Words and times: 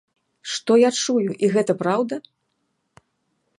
Што 0.53 0.77
я 0.83 0.89
чую, 1.01 1.29
і 1.47 1.51
гэта 1.57 1.73
праўда? 1.83 2.15